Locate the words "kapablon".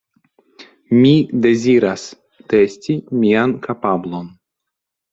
3.71-4.37